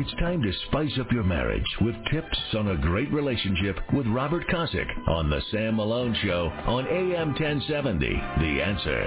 It's 0.00 0.14
time 0.20 0.40
to 0.42 0.52
spice 0.68 0.96
up 1.00 1.10
your 1.10 1.24
marriage 1.24 1.66
with 1.80 1.96
tips 2.12 2.38
on 2.56 2.68
a 2.68 2.76
great 2.76 3.12
relationship 3.12 3.76
with 3.92 4.06
Robert 4.06 4.46
Kosick 4.46 4.86
on 5.08 5.28
the 5.28 5.40
Sam 5.50 5.74
Malone 5.74 6.16
Show 6.22 6.52
on 6.68 6.86
AM 6.86 7.30
1070. 7.30 8.06
The 8.06 8.62
answer. 8.62 9.02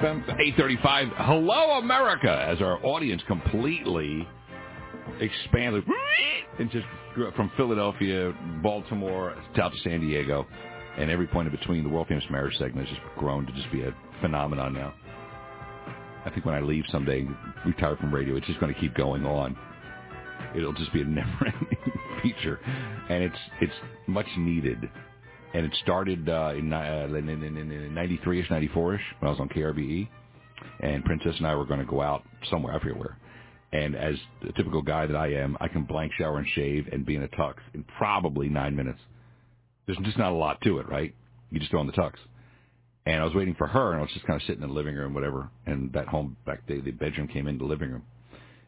835. 0.00 1.08
Hello, 1.14 1.72
America, 1.80 2.46
as 2.48 2.62
our 2.62 2.82
audience 2.86 3.20
completely 3.26 4.26
expanded 5.20 5.84
and 6.58 6.70
just 6.70 6.86
grew 7.14 7.28
up 7.28 7.34
from 7.36 7.52
Philadelphia, 7.58 8.32
Baltimore, 8.62 9.36
out 9.60 9.72
to 9.72 9.78
San 9.80 10.00
Diego, 10.00 10.46
and 10.96 11.10
every 11.10 11.26
point 11.26 11.48
in 11.48 11.54
between. 11.54 11.82
The 11.84 11.90
world 11.90 12.08
famous 12.08 12.24
marriage 12.30 12.56
segment 12.56 12.88
has 12.88 12.96
just 12.96 13.06
grown 13.18 13.44
to 13.44 13.52
just 13.52 13.70
be 13.70 13.82
a 13.82 13.94
phenomenon 14.22 14.72
now. 14.72 14.94
I 16.24 16.30
think 16.30 16.46
when 16.46 16.54
I 16.54 16.60
leave 16.60 16.84
someday, 16.90 17.28
retire 17.66 17.96
from 17.96 18.14
radio, 18.14 18.36
it's 18.36 18.46
just 18.46 18.58
going 18.58 18.72
to 18.72 18.80
keep 18.80 18.94
going 18.94 19.26
on. 19.26 19.54
It'll 20.54 20.72
just 20.72 20.92
be 20.92 21.02
a 21.02 21.04
never-ending 21.06 21.92
feature, 22.22 22.60
and 23.08 23.22
it's 23.22 23.38
it's 23.60 23.72
much 24.06 24.26
needed. 24.38 24.78
And 25.52 25.66
it 25.66 25.72
started 25.82 26.28
uh, 26.28 26.52
in, 26.56 26.72
uh, 26.72 27.08
in, 27.08 27.28
in, 27.28 27.42
in 27.56 27.92
93ish, 27.92 28.46
94ish 28.46 28.72
when 28.76 29.00
I 29.22 29.30
was 29.30 29.40
on 29.40 29.48
KRBE, 29.48 30.08
and 30.78 31.04
Princess 31.04 31.34
and 31.38 31.46
I 31.46 31.56
were 31.56 31.66
going 31.66 31.80
to 31.80 31.86
go 31.86 32.00
out 32.00 32.22
somewhere, 32.48 32.72
everywhere. 32.72 33.18
And 33.72 33.94
as 33.94 34.14
the 34.44 34.52
typical 34.52 34.82
guy 34.82 35.06
that 35.06 35.16
I 35.16 35.34
am, 35.34 35.56
I 35.60 35.68
can 35.68 35.84
blank 35.84 36.12
shower 36.18 36.38
and 36.38 36.46
shave 36.54 36.88
and 36.92 37.06
be 37.06 37.16
in 37.16 37.22
a 37.22 37.28
tux 37.28 37.54
in 37.74 37.84
probably 37.98 38.48
nine 38.48 38.74
minutes. 38.74 38.98
There's 39.86 39.98
just 40.04 40.18
not 40.18 40.32
a 40.32 40.36
lot 40.36 40.60
to 40.62 40.78
it, 40.78 40.88
right? 40.88 41.14
You 41.50 41.58
just 41.58 41.70
throw 41.70 41.80
on 41.80 41.86
the 41.86 41.92
tux. 41.92 42.14
And 43.06 43.20
I 43.20 43.24
was 43.24 43.34
waiting 43.34 43.54
for 43.56 43.66
her, 43.66 43.92
and 43.92 43.98
I 43.98 44.02
was 44.02 44.12
just 44.12 44.26
kind 44.26 44.40
of 44.40 44.46
sitting 44.46 44.62
in 44.62 44.68
the 44.68 44.74
living 44.74 44.94
room, 44.94 45.14
whatever. 45.14 45.50
And 45.66 45.92
that 45.94 46.06
home 46.08 46.36
back 46.46 46.66
day, 46.66 46.80
the 46.80 46.90
bedroom 46.90 47.28
came 47.28 47.46
into 47.46 47.64
the 47.64 47.68
living 47.68 47.90
room, 47.90 48.02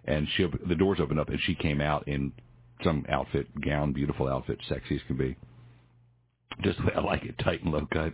and 0.05 0.27
she 0.37 0.47
the 0.69 0.75
doors 0.75 0.99
opened 1.01 1.21
up, 1.21 1.29
and 1.29 1.41
she 1.43 1.55
came 1.55 1.81
out 1.81 2.09
in 2.09 2.33
some 2.85 3.05
outfit, 3.09 3.49
gown, 3.61 3.93
beautiful 3.93 4.29
outfit, 4.29 4.59
sexy 4.69 4.97
as 4.97 5.03
can 5.07 5.17
be, 5.17 5.37
just 6.63 6.79
the 6.79 6.87
way 6.87 6.93
I 6.97 7.01
like 7.01 7.25
it, 7.25 7.39
tight 7.39 7.63
and 7.63 7.73
low 7.73 7.87
cut. 7.93 8.13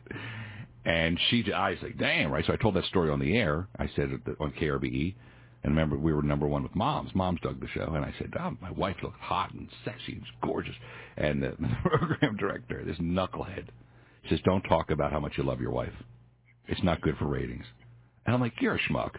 And 0.85 1.19
she, 1.29 1.45
I 1.53 1.71
was 1.71 1.79
like, 1.83 1.99
damn, 1.99 2.31
right? 2.31 2.45
So 2.47 2.53
I 2.53 2.57
told 2.57 2.75
that 2.75 2.85
story 2.85 3.11
on 3.11 3.21
the 3.21 3.37
air. 3.37 3.69
I 3.79 3.91
said 3.95 4.11
it 4.11 4.37
on 4.41 4.53
KRBE. 4.53 5.15
And 5.65 5.73
remember, 5.73 5.99
we 5.99 6.15
were 6.15 6.23
number 6.23 6.47
one 6.47 6.63
with 6.63 6.75
moms. 6.75 7.15
Moms 7.15 7.41
dug 7.43 7.61
the 7.61 7.69
show. 7.69 7.93
And 7.95 8.05
I 8.05 8.15
said, 8.19 8.33
oh, 8.41 8.57
my 8.63 8.71
wife 8.71 8.97
looks 9.03 9.19
hot 9.21 9.53
and 9.53 9.69
sexy 9.85 10.13
and 10.13 10.23
gorgeous. 10.43 10.75
And 11.17 11.43
the 11.43 11.57
program 11.83 12.37
director, 12.37 12.83
this 12.85 12.97
knucklehead, 12.99 13.67
says, 14.31 14.39
don't 14.45 14.63
talk 14.63 14.91
about 14.91 15.13
how 15.13 15.21
much 15.21 15.33
you 15.37 15.45
love 15.45 15.61
your 15.61 15.73
wife. 15.73 15.93
It's 16.69 16.83
not 16.83 17.01
good 17.01 17.17
for 17.19 17.27
ratings. 17.27 17.65
And 18.25 18.35
I'm 18.35 18.41
like, 18.41 18.55
you're 18.61 18.77
a 18.77 18.79
schmuck. 18.79 19.17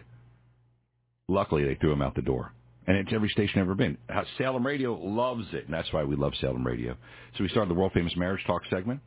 Luckily, 1.28 1.64
they 1.64 1.76
threw 1.76 1.92
him 1.92 2.02
out 2.02 2.14
the 2.14 2.22
door. 2.22 2.52
And 2.86 2.96
it's 2.96 3.10
every 3.12 3.28
station 3.28 3.60
I've 3.60 3.66
ever 3.66 3.74
been. 3.74 3.98
Salem 4.38 4.66
Radio 4.66 4.94
loves 4.94 5.46
it, 5.52 5.66
and 5.66 5.74
that's 5.74 5.92
why 5.92 6.02
we 6.02 6.16
love 6.16 6.32
Salem 6.40 6.66
Radio. 6.66 6.96
So 7.36 7.44
we 7.44 7.48
started 7.50 7.70
the 7.70 7.78
world 7.78 7.92
famous 7.92 8.16
marriage 8.16 8.42
talk 8.46 8.62
segment. 8.70 9.00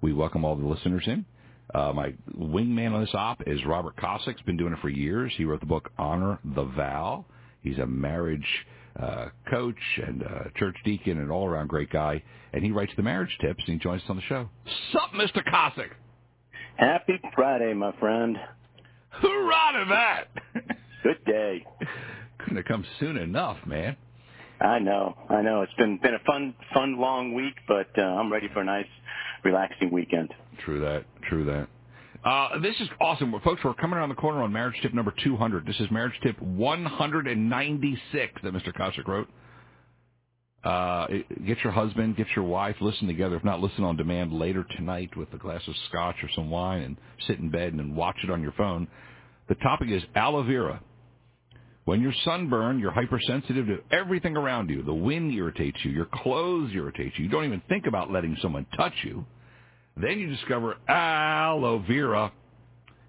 We 0.00 0.12
welcome 0.12 0.44
all 0.44 0.56
the 0.56 0.66
listeners 0.66 1.02
in. 1.06 1.24
Uh, 1.74 1.92
my 1.92 2.14
wingman 2.38 2.92
on 2.92 3.00
this 3.00 3.14
op 3.14 3.42
is 3.46 3.64
Robert 3.66 3.96
Kosick. 3.96 4.36
He's 4.36 4.46
been 4.46 4.56
doing 4.56 4.72
it 4.72 4.78
for 4.80 4.88
years. 4.88 5.32
He 5.36 5.44
wrote 5.44 5.60
the 5.60 5.66
book 5.66 5.90
Honor 5.98 6.38
the 6.44 6.64
Vow. 6.64 7.24
He's 7.62 7.78
a 7.78 7.86
marriage 7.86 8.46
uh, 9.00 9.26
coach 9.50 9.76
and 10.06 10.22
uh, 10.22 10.44
church 10.56 10.76
deacon 10.84 11.18
and 11.18 11.30
all 11.30 11.46
around 11.46 11.68
great 11.68 11.90
guy. 11.90 12.22
And 12.52 12.64
he 12.64 12.70
writes 12.70 12.92
the 12.96 13.02
marriage 13.02 13.36
tips 13.40 13.62
and 13.66 13.74
he 13.74 13.78
joins 13.82 14.02
us 14.02 14.10
on 14.10 14.16
the 14.16 14.22
show. 14.22 14.48
Sup, 14.92 15.10
Mr. 15.14 15.42
Kosick? 15.46 15.90
Happy 16.76 17.20
Friday, 17.34 17.74
my 17.74 17.92
friend. 17.98 18.38
Hurrah 19.10 19.72
to 19.72 19.84
that! 19.90 20.28
Good 21.02 21.24
day. 21.26 21.66
Couldn't 22.48 22.64
have 22.64 22.66
come 22.66 22.84
soon 22.98 23.18
enough, 23.18 23.58
man. 23.66 23.94
I 24.58 24.78
know, 24.78 25.14
I 25.28 25.42
know. 25.42 25.60
It's 25.60 25.74
been 25.74 25.98
been 26.02 26.14
a 26.14 26.18
fun, 26.26 26.54
fun 26.72 26.98
long 26.98 27.34
week, 27.34 27.52
but 27.68 27.88
uh, 27.98 28.00
I'm 28.00 28.32
ready 28.32 28.48
for 28.54 28.62
a 28.62 28.64
nice, 28.64 28.86
relaxing 29.44 29.90
weekend. 29.92 30.32
True 30.64 30.80
that. 30.80 31.04
True 31.28 31.44
that. 31.44 31.68
Uh, 32.26 32.58
this 32.60 32.74
is 32.80 32.88
awesome. 33.02 33.32
Well, 33.32 33.42
folks, 33.44 33.62
we're 33.62 33.74
coming 33.74 33.98
around 33.98 34.08
the 34.08 34.14
corner 34.14 34.42
on 34.42 34.50
marriage 34.50 34.76
tip 34.80 34.94
number 34.94 35.12
200. 35.22 35.66
This 35.66 35.78
is 35.78 35.90
marriage 35.90 36.18
tip 36.22 36.40
196 36.40 38.32
that 38.42 38.54
Mr. 38.54 38.74
Kosick 38.74 39.06
wrote. 39.06 39.28
Uh, 40.64 41.06
get 41.46 41.58
your 41.62 41.72
husband, 41.74 42.16
get 42.16 42.28
your 42.34 42.46
wife, 42.46 42.76
listen 42.80 43.06
together. 43.06 43.36
If 43.36 43.44
not, 43.44 43.60
listen 43.60 43.84
on 43.84 43.98
demand 43.98 44.32
later 44.32 44.64
tonight 44.74 45.14
with 45.18 45.30
a 45.34 45.38
glass 45.38 45.60
of 45.68 45.74
scotch 45.90 46.16
or 46.22 46.30
some 46.34 46.48
wine 46.48 46.80
and 46.80 46.96
sit 47.26 47.40
in 47.40 47.50
bed 47.50 47.74
and 47.74 47.94
watch 47.94 48.16
it 48.24 48.30
on 48.30 48.40
your 48.40 48.52
phone. 48.52 48.88
The 49.50 49.54
topic 49.56 49.90
is 49.90 50.02
aloe 50.14 50.44
vera. 50.44 50.80
When 51.88 52.02
you're 52.02 52.12
sunburned, 52.22 52.80
you're 52.80 52.90
hypersensitive 52.90 53.66
to 53.68 53.78
everything 53.90 54.36
around 54.36 54.68
you. 54.68 54.82
The 54.82 54.92
wind 54.92 55.32
irritates 55.32 55.78
you. 55.82 55.90
Your 55.90 56.04
clothes 56.04 56.70
irritate 56.74 57.14
you. 57.16 57.24
You 57.24 57.30
don't 57.30 57.46
even 57.46 57.62
think 57.66 57.86
about 57.86 58.12
letting 58.12 58.36
someone 58.42 58.66
touch 58.76 58.92
you. 59.04 59.24
Then 59.96 60.18
you 60.18 60.28
discover 60.28 60.76
aloe 60.86 61.82
vera. 61.88 62.30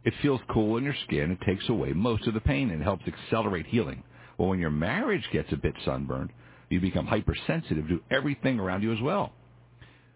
It 0.06 0.14
feels 0.22 0.40
cool 0.50 0.78
in 0.78 0.86
your 0.86 0.96
skin. 1.04 1.30
It 1.30 1.46
takes 1.46 1.68
away 1.68 1.92
most 1.92 2.26
of 2.26 2.34
the 2.34 2.40
pain 2.40 2.70
and 2.70 2.82
helps 2.82 3.04
accelerate 3.06 3.66
healing. 3.66 4.02
Well, 4.38 4.48
when 4.48 4.60
your 4.60 4.70
marriage 4.70 5.28
gets 5.34 5.52
a 5.52 5.58
bit 5.58 5.74
sunburned, 5.84 6.30
you 6.70 6.80
become 6.80 7.06
hypersensitive 7.06 7.90
to 7.90 8.00
everything 8.10 8.62
around 8.62 8.84
you 8.84 8.94
as 8.94 9.02
well. 9.02 9.34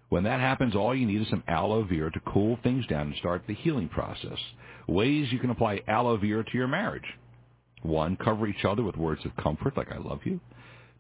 When 0.08 0.24
that 0.24 0.40
happens, 0.40 0.74
all 0.74 0.96
you 0.96 1.06
need 1.06 1.22
is 1.22 1.28
some 1.30 1.44
aloe 1.50 1.84
vera 1.84 2.14
to 2.14 2.20
cool 2.22 2.58
things 2.64 2.88
down 2.88 3.08
and 3.08 3.16
start 3.18 3.44
the 3.46 3.56
healing 3.56 3.90
process. 3.90 4.40
Ways 4.88 5.34
you 5.34 5.40
can 5.40 5.50
apply 5.50 5.82
aloe 5.86 6.16
vera 6.16 6.46
to 6.46 6.58
your 6.58 6.70
marriage. 6.70 7.04
One, 7.84 8.16
cover 8.18 8.48
each 8.48 8.66
other 8.66 8.84
with 8.84 8.96
words 8.96 9.22
of 9.26 9.36
comfort, 9.42 9.78
like 9.78 9.92
I 9.92 9.98
love 9.98 10.22
you. 10.24 10.40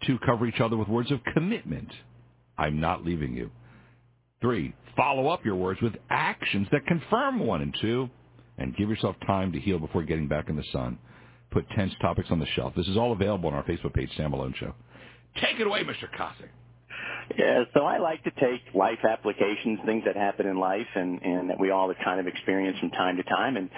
Two, 0.05 0.19
cover 0.25 0.45
each 0.45 0.59
other 0.59 0.77
with 0.77 0.87
words 0.87 1.11
of 1.11 1.19
commitment. 1.33 1.89
I'm 2.57 2.79
not 2.79 3.05
leaving 3.05 3.33
you. 3.33 3.49
Three, 4.41 4.73
follow 4.95 5.29
up 5.29 5.45
your 5.45 5.55
words 5.55 5.81
with 5.81 5.93
actions 6.09 6.67
that 6.71 6.85
confirm 6.85 7.39
one. 7.39 7.61
And 7.61 7.75
two, 7.81 8.09
and 8.57 8.75
give 8.75 8.89
yourself 8.89 9.15
time 9.25 9.51
to 9.53 9.59
heal 9.59 9.79
before 9.79 10.03
getting 10.03 10.27
back 10.27 10.49
in 10.49 10.55
the 10.55 10.63
sun. 10.71 10.97
Put 11.51 11.69
tense 11.71 11.93
topics 12.01 12.29
on 12.31 12.39
the 12.39 12.45
shelf. 12.55 12.73
This 12.75 12.87
is 12.87 12.97
all 12.97 13.13
available 13.13 13.49
on 13.49 13.55
our 13.55 13.63
Facebook 13.63 13.93
page, 13.93 14.09
Sam 14.17 14.31
Malone 14.31 14.53
Show. 14.59 14.73
Take 15.41 15.59
it 15.59 15.67
away, 15.67 15.83
Mr. 15.83 16.09
Kosick. 16.19 16.49
Yeah, 17.37 17.63
so 17.73 17.81
I 17.81 17.97
like 17.97 18.23
to 18.25 18.31
take 18.31 18.61
life 18.75 18.99
applications, 19.03 19.79
things 19.85 20.03
that 20.05 20.15
happen 20.15 20.45
in 20.45 20.59
life 20.59 20.87
and, 20.95 21.21
and 21.21 21.49
that 21.49 21.59
we 21.59 21.71
all 21.71 21.91
kind 22.03 22.19
of 22.19 22.27
experience 22.27 22.77
from 22.79 22.91
time 22.91 23.17
to 23.17 23.23
time 23.23 23.57
and 23.57 23.69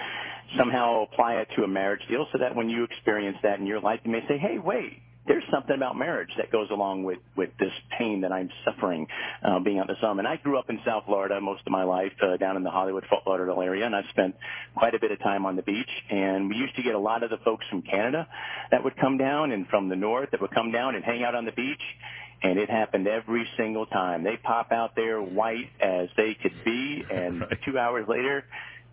somehow 0.58 1.04
apply 1.04 1.34
it 1.36 1.48
to 1.56 1.64
a 1.64 1.68
marriage 1.68 2.02
deal 2.08 2.26
so 2.32 2.38
that 2.38 2.54
when 2.54 2.68
you 2.68 2.84
experience 2.84 3.38
that 3.42 3.58
in 3.58 3.66
your 3.66 3.80
life, 3.80 4.00
you 4.04 4.10
may 4.10 4.20
say, 4.28 4.36
hey, 4.38 4.58
wait, 4.58 5.00
there's 5.26 5.42
something 5.52 5.74
about 5.74 5.96
marriage 5.96 6.30
that 6.36 6.52
goes 6.52 6.68
along 6.70 7.02
with 7.02 7.18
with 7.36 7.50
this 7.58 7.72
pain 7.98 8.20
that 8.20 8.32
I'm 8.32 8.48
suffering 8.64 9.06
uh, 9.42 9.58
being 9.58 9.78
in 9.78 9.86
the 9.86 9.96
sun. 10.00 10.18
And 10.18 10.28
I 10.28 10.36
grew 10.36 10.58
up 10.58 10.70
in 10.70 10.78
South 10.86 11.04
Florida 11.06 11.40
most 11.40 11.62
of 11.66 11.72
my 11.72 11.82
life, 11.82 12.12
uh, 12.22 12.36
down 12.36 12.56
in 12.56 12.62
the 12.62 12.70
Hollywood 12.70 13.04
Fort 13.08 13.22
Lauderdale 13.26 13.60
area, 13.60 13.86
and 13.86 13.96
I've 13.96 14.08
spent 14.10 14.36
quite 14.76 14.94
a 14.94 15.00
bit 15.00 15.10
of 15.10 15.18
time 15.20 15.44
on 15.44 15.56
the 15.56 15.62
beach. 15.62 15.90
And 16.10 16.48
we 16.48 16.56
used 16.56 16.76
to 16.76 16.82
get 16.82 16.94
a 16.94 16.98
lot 16.98 17.22
of 17.22 17.30
the 17.30 17.38
folks 17.38 17.64
from 17.70 17.82
Canada 17.82 18.28
that 18.70 18.84
would 18.84 18.96
come 18.96 19.18
down, 19.18 19.52
and 19.52 19.66
from 19.66 19.88
the 19.88 19.96
north 19.96 20.30
that 20.30 20.40
would 20.40 20.54
come 20.54 20.70
down 20.70 20.94
and 20.94 21.04
hang 21.04 21.24
out 21.24 21.34
on 21.34 21.44
the 21.44 21.52
beach. 21.52 21.82
And 22.42 22.58
it 22.58 22.70
happened 22.70 23.08
every 23.08 23.46
single 23.56 23.86
time. 23.86 24.22
They 24.22 24.36
pop 24.36 24.70
out 24.70 24.94
there 24.94 25.20
white 25.20 25.70
as 25.80 26.08
they 26.16 26.36
could 26.40 26.52
be, 26.64 27.02
and 27.10 27.40
right. 27.40 27.58
two 27.64 27.78
hours 27.78 28.06
later, 28.08 28.44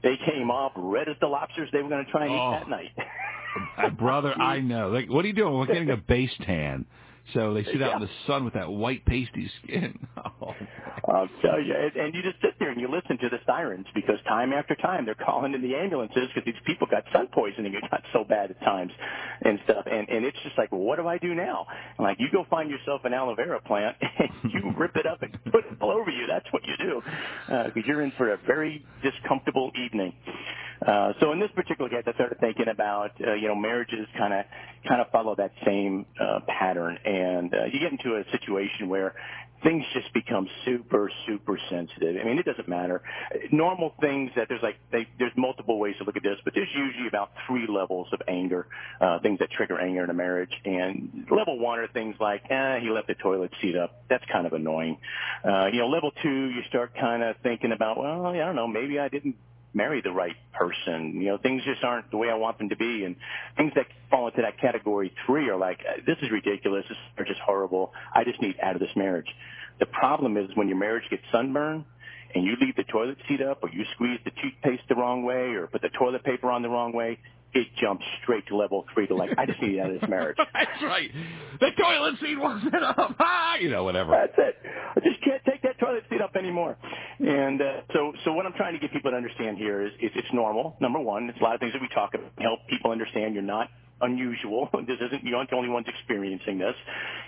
they 0.01 0.15
came 0.25 0.51
off 0.51 0.71
red 0.75 1.09
as 1.09 1.15
the 1.21 1.27
lobsters 1.27 1.69
they 1.71 1.81
were 1.81 1.89
going 1.89 2.05
to 2.05 2.11
try 2.11 2.25
and 2.25 2.33
oh. 2.33 2.35
eat 2.35 2.59
that 2.59 2.65
oh. 2.65 2.69
night. 2.69 3.97
brother, 3.97 4.33
I 4.39 4.59
know. 4.59 4.89
Like, 4.89 5.09
what 5.09 5.25
are 5.25 5.27
you 5.27 5.33
doing? 5.33 5.53
We're 5.53 5.65
getting 5.65 5.91
a 5.91 5.97
base 5.97 6.31
tan. 6.45 6.85
So 7.33 7.53
they 7.53 7.63
sit 7.63 7.81
out 7.81 7.89
yeah. 7.89 7.95
in 7.95 8.01
the 8.01 8.09
sun 8.27 8.43
with 8.43 8.53
that 8.55 8.69
white 8.69 9.05
pasty 9.05 9.49
skin. 9.63 10.07
Oh, 11.05 11.15
I'll 11.15 11.29
tell 11.41 11.59
you, 11.59 11.73
and, 11.75 11.95
and 11.95 12.15
you 12.15 12.21
just 12.21 12.39
sit 12.41 12.55
there 12.59 12.69
and 12.69 12.79
you 12.79 12.87
listen 12.87 13.17
to 13.17 13.29
the 13.29 13.39
sirens 13.45 13.85
because 13.93 14.15
time 14.27 14.53
after 14.53 14.75
time 14.75 15.05
they're 15.05 15.15
calling 15.15 15.53
in 15.53 15.61
the 15.61 15.75
ambulances 15.75 16.29
because 16.33 16.45
these 16.45 16.61
people 16.65 16.87
got 16.89 17.03
sun 17.11 17.27
poisoning. 17.33 17.73
It 17.73 17.83
got 17.89 18.01
so 18.13 18.23
bad 18.23 18.51
at 18.51 18.59
times 18.61 18.91
and 19.41 19.59
stuff, 19.65 19.85
and 19.85 20.07
and 20.09 20.25
it's 20.25 20.37
just 20.43 20.57
like, 20.57 20.71
well, 20.71 20.81
what 20.81 20.97
do 20.97 21.07
I 21.07 21.17
do 21.17 21.33
now? 21.33 21.65
I'm 21.97 22.05
like, 22.05 22.17
you 22.19 22.27
go 22.31 22.45
find 22.49 22.69
yourself 22.69 23.01
an 23.05 23.13
aloe 23.13 23.35
vera 23.35 23.59
plant 23.61 23.97
and 24.01 24.53
you 24.53 24.73
rip 24.77 24.95
it 24.95 25.05
up 25.05 25.21
and 25.23 25.33
put 25.51 25.65
it 25.65 25.77
all 25.81 25.91
over 25.91 26.11
you. 26.11 26.25
That's 26.27 26.47
what 26.51 26.63
you 26.65 26.73
do 26.77 27.01
because 27.47 27.83
uh, 27.83 27.87
you're 27.87 28.01
in 28.01 28.11
for 28.17 28.33
a 28.33 28.37
very 28.45 28.85
discomfortable 29.01 29.71
evening. 29.75 30.13
Uh, 30.85 31.13
so 31.19 31.31
in 31.31 31.39
this 31.39 31.51
particular 31.55 31.89
case, 31.89 32.03
I 32.05 32.13
started 32.13 32.39
thinking 32.39 32.67
about, 32.67 33.11
uh, 33.25 33.33
you 33.33 33.47
know, 33.47 33.55
marriages 33.55 34.07
kind 34.17 34.33
of, 34.33 34.45
kind 34.87 35.01
of 35.01 35.09
follow 35.11 35.35
that 35.35 35.51
same, 35.65 36.05
uh, 36.19 36.39
pattern. 36.47 36.97
And, 37.05 37.53
you 37.71 37.79
get 37.79 37.91
into 37.91 38.17
a 38.17 38.23
situation 38.31 38.89
where 38.89 39.15
things 39.63 39.83
just 39.93 40.13
become 40.13 40.47
super, 40.65 41.09
super 41.25 41.57
sensitive. 41.69 42.17
I 42.21 42.25
mean, 42.25 42.37
it 42.37 42.45
doesn't 42.45 42.67
matter. 42.67 43.01
Normal 43.51 43.95
things 44.01 44.31
that 44.35 44.49
there's 44.49 44.61
like, 44.61 44.75
there's 44.91 45.31
multiple 45.37 45.79
ways 45.79 45.95
to 45.99 46.03
look 46.03 46.17
at 46.17 46.23
this, 46.23 46.37
but 46.43 46.53
there's 46.53 46.69
usually 46.75 47.07
about 47.07 47.31
three 47.47 47.65
levels 47.67 48.07
of 48.11 48.21
anger, 48.27 48.67
uh, 48.99 49.19
things 49.19 49.39
that 49.39 49.49
trigger 49.51 49.79
anger 49.79 50.03
in 50.03 50.09
a 50.09 50.13
marriage. 50.13 50.51
And 50.65 51.25
level 51.31 51.57
one 51.57 51.79
are 51.79 51.87
things 51.87 52.15
like, 52.19 52.43
eh, 52.51 52.79
he 52.81 52.89
left 52.89 53.07
the 53.07 53.15
toilet 53.15 53.51
seat 53.61 53.77
up. 53.77 54.03
That's 54.09 54.25
kind 54.31 54.45
of 54.45 54.53
annoying. 54.53 54.97
Uh, 55.47 55.67
you 55.67 55.79
know, 55.79 55.87
level 55.87 56.11
two, 56.21 56.47
you 56.49 56.61
start 56.67 56.93
kind 56.99 57.23
of 57.23 57.37
thinking 57.41 57.71
about, 57.71 57.97
well, 57.97 58.27
I 58.27 58.37
don't 58.37 58.55
know, 58.55 58.67
maybe 58.67 58.99
I 58.99 59.07
didn't 59.07 59.35
marry 59.73 60.01
the 60.01 60.11
right 60.11 60.35
person. 60.53 61.19
You 61.21 61.29
know, 61.29 61.37
things 61.37 61.63
just 61.65 61.83
aren't 61.83 62.09
the 62.11 62.17
way 62.17 62.29
I 62.29 62.35
want 62.35 62.57
them 62.57 62.69
to 62.69 62.75
be, 62.75 63.03
and 63.05 63.15
things 63.57 63.71
that 63.75 63.87
fall 64.09 64.27
into 64.27 64.41
that 64.41 64.59
category 64.59 65.13
three 65.25 65.49
are 65.49 65.57
like, 65.57 65.79
uh, 65.87 66.01
this 66.05 66.17
is 66.21 66.31
ridiculous. 66.31 66.85
This 66.87 66.97
is 67.17 67.27
just 67.27 67.41
horrible. 67.41 67.93
I 68.13 68.23
just 68.23 68.41
need 68.41 68.55
out 68.61 68.75
of 68.75 68.81
this 68.81 68.95
marriage. 68.95 69.27
The 69.79 69.87
problem 69.87 70.37
is 70.37 70.49
when 70.55 70.67
your 70.67 70.77
marriage 70.77 71.03
gets 71.09 71.23
sunburned 71.31 71.85
and 72.35 72.45
you 72.45 72.55
leave 72.61 72.75
the 72.75 72.83
toilet 72.83 73.17
seat 73.27 73.41
up 73.41 73.63
or 73.63 73.69
you 73.69 73.83
squeeze 73.93 74.19
the 74.23 74.31
toothpaste 74.31 74.83
the 74.89 74.95
wrong 74.95 75.23
way 75.23 75.53
or 75.53 75.67
put 75.67 75.81
the 75.81 75.89
toilet 75.89 76.23
paper 76.23 76.51
on 76.51 76.61
the 76.61 76.69
wrong 76.69 76.93
way, 76.93 77.19
it 77.53 77.67
jumps 77.79 78.03
straight 78.21 78.45
to 78.47 78.55
level 78.55 78.85
three 78.93 79.07
to 79.07 79.15
like, 79.15 79.29
I 79.37 79.45
just 79.45 79.61
need 79.61 79.79
out 79.79 79.91
of 79.91 80.01
this 80.01 80.09
marriage. 80.09 80.37
That's 80.53 80.81
right. 80.83 81.09
The 81.59 81.69
toilet 81.79 82.15
seat 82.21 82.39
wasn't 82.39 82.75
up. 82.75 83.15
Ah, 83.25 83.55
you 83.57 83.69
know, 83.69 83.83
whatever. 83.83 84.11
That's 84.11 84.33
it. 84.37 84.55
I 84.95 84.99
just 84.99 85.23
can't 85.23 85.41
take 85.45 85.61
that 85.61 85.79
toilet 85.79 86.03
seat 86.09 86.21
up 86.21 86.35
anymore. 86.35 86.77
And 87.19 87.61
uh, 87.61 87.81
so, 87.93 88.13
so 88.25 88.33
what 88.33 88.45
I'm 88.45 88.53
trying 88.53 88.73
to 88.73 88.79
get 88.79 88.91
people 88.91 89.11
to 89.11 89.17
understand 89.17 89.57
here 89.57 89.85
is, 89.85 89.91
is 90.01 90.11
it's 90.15 90.27
normal. 90.33 90.75
Number 90.81 90.99
one, 90.99 91.29
it's 91.29 91.39
a 91.39 91.43
lot 91.43 91.53
of 91.53 91.59
things 91.59 91.73
that 91.73 91.81
we 91.81 91.87
talk 91.93 92.13
about. 92.15 92.31
Help 92.39 92.59
people 92.69 92.91
understand 92.91 93.33
you're 93.33 93.43
not 93.43 93.69
unusual. 94.01 94.69
This 94.87 94.97
isn't 94.99 95.23
you 95.23 95.35
aren't 95.35 95.49
the 95.49 95.55
only 95.55 95.69
ones 95.69 95.85
experiencing 95.87 96.57
this. 96.57 96.75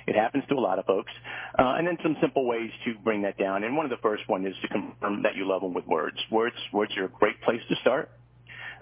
It 0.07 0.15
happens 0.15 0.43
to 0.49 0.55
a 0.55 0.59
lot 0.59 0.79
of 0.79 0.85
folks. 0.85 1.11
Uh, 1.57 1.75
and 1.77 1.87
then 1.87 1.97
some 2.03 2.17
simple 2.21 2.45
ways 2.45 2.69
to 2.85 2.95
bring 3.03 3.21
that 3.21 3.37
down. 3.37 3.63
And 3.63 3.77
one 3.77 3.85
of 3.85 3.91
the 3.91 4.01
first 4.01 4.23
one 4.27 4.45
is 4.45 4.55
to 4.61 4.67
confirm 4.67 5.23
that 5.23 5.35
you 5.35 5.47
love 5.47 5.61
them 5.61 5.73
with 5.73 5.85
words. 5.85 6.17
Words 6.31 6.55
words 6.73 6.91
are 6.97 7.05
a 7.05 7.09
great 7.09 7.41
place 7.43 7.61
to 7.69 7.75
start 7.81 8.09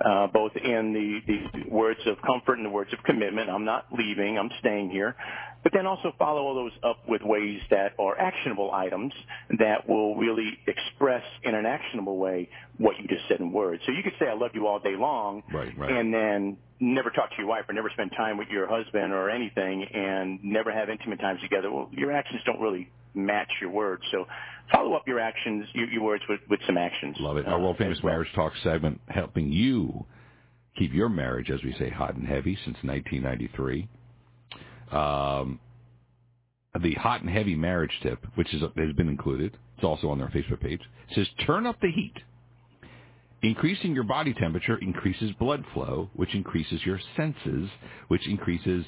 uh, 0.05 0.27
both 0.27 0.51
in 0.55 0.93
the, 0.93 1.19
the 1.27 1.69
words 1.69 1.99
of 2.05 2.17
comfort 2.25 2.55
and 2.55 2.65
the 2.65 2.69
words 2.69 2.91
of 2.93 3.03
commitment. 3.03 3.49
I'm 3.49 3.65
not 3.65 3.85
leaving. 3.97 4.37
I'm 4.37 4.49
staying 4.59 4.89
here. 4.89 5.15
But 5.63 5.71
then 5.73 5.85
also 5.87 6.13
follow 6.19 6.41
all 6.41 6.55
those 6.55 6.73
up 6.83 6.97
with 7.07 7.21
ways 7.23 7.61
that 7.69 7.93
are 7.97 8.17
actionable 8.19 8.71
items 8.73 9.13
that 9.59 9.87
will 9.87 10.15
really 10.15 10.57
express 10.67 11.23
in 11.43 11.55
an 11.55 11.65
actionable 11.65 12.17
way 12.17 12.49
what 12.77 12.97
you 12.99 13.07
just 13.07 13.23
said 13.29 13.39
in 13.39 13.51
words. 13.53 13.81
So 13.85 13.93
you 13.93 14.03
could 14.03 14.13
say, 14.19 14.27
I 14.27 14.33
love 14.33 14.51
you 14.53 14.67
all 14.67 14.79
day 14.79 14.95
long. 14.97 15.41
Right, 15.53 15.75
right. 15.77 15.91
And 15.91 16.13
then 16.13 16.57
never 16.81 17.09
talk 17.11 17.29
to 17.29 17.35
your 17.37 17.47
wife 17.47 17.63
or 17.69 17.73
never 17.73 17.89
spend 17.91 18.11
time 18.17 18.37
with 18.37 18.49
your 18.49 18.67
husband 18.67 19.13
or 19.13 19.29
anything 19.29 19.83
and 19.85 20.43
never 20.43 20.71
have 20.71 20.89
intimate 20.89 21.19
times 21.19 21.39
together. 21.41 21.71
Well, 21.71 21.89
your 21.93 22.11
actions 22.11 22.41
don't 22.45 22.59
really 22.59 22.89
match 23.13 23.49
your 23.61 23.69
words. 23.69 24.03
So 24.11 24.25
follow 24.71 24.93
up 24.95 25.07
your 25.07 25.19
actions, 25.19 25.65
your, 25.73 25.87
your 25.89 26.03
words 26.03 26.23
with, 26.27 26.41
with 26.49 26.59
some 26.65 26.77
actions. 26.77 27.15
Love 27.19 27.37
it. 27.37 27.47
Uh, 27.47 27.51
Our 27.51 27.59
world 27.59 27.77
famous 27.77 27.99
well. 28.03 28.13
marriage 28.13 28.29
talk 28.35 28.51
segment 28.63 28.99
helping 29.07 29.51
you 29.51 30.05
keep 30.77 30.93
your 30.93 31.09
marriage, 31.09 31.49
as 31.51 31.63
we 31.63 31.73
say, 31.79 31.89
hot 31.89 32.15
and 32.15 32.27
heavy 32.27 32.55
since 32.65 32.77
1993. 32.81 33.87
Um, 34.93 35.59
the 36.81 36.93
hot 36.93 37.21
and 37.21 37.29
heavy 37.29 37.55
marriage 37.55 37.91
tip, 38.01 38.25
which 38.35 38.53
is, 38.53 38.61
has 38.61 38.93
been 38.95 39.09
included, 39.09 39.57
it's 39.75 39.83
also 39.83 40.09
on 40.09 40.17
their 40.17 40.29
Facebook 40.29 40.61
page, 40.61 40.81
says 41.13 41.27
turn 41.45 41.65
up 41.65 41.79
the 41.81 41.91
heat. 41.91 42.13
Increasing 43.41 43.93
your 43.93 44.05
body 44.05 44.33
temperature 44.33 44.77
increases 44.77 45.31
blood 45.33 45.63
flow, 45.73 46.09
which 46.15 46.33
increases 46.33 46.81
your 46.85 46.99
senses, 47.17 47.69
which 48.07 48.27
increases 48.27 48.85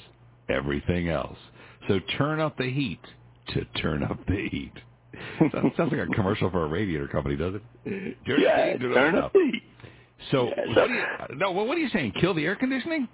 everything 0.48 1.08
else. 1.10 1.36
So 1.88 2.00
turn 2.16 2.40
up 2.40 2.56
the 2.56 2.70
heat 2.70 3.00
to 3.48 3.64
turn 3.80 4.02
up 4.02 4.18
the 4.26 4.48
heat. 4.50 4.72
sounds, 5.38 5.72
sounds 5.76 5.92
like 5.92 6.08
a 6.08 6.14
commercial 6.14 6.50
for 6.50 6.64
a 6.64 6.68
radiator 6.68 7.06
company, 7.06 7.36
does 7.36 7.54
it? 7.54 8.16
Turn 8.26 8.40
yeah, 8.40 8.76
turn 8.78 9.16
up 9.16 9.32
the 9.32 9.50
heat. 9.52 9.62
So, 10.30 10.48
yeah, 10.48 10.74
so 10.74 10.80
what 10.80 10.90
you, 11.30 11.36
no, 11.36 11.52
what 11.52 11.76
are 11.76 11.80
you 11.80 11.90
saying? 11.90 12.14
Kill 12.20 12.34
the 12.34 12.44
air 12.44 12.56
conditioning? 12.56 13.08